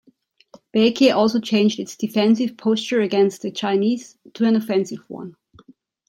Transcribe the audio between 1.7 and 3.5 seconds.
its defensive posture against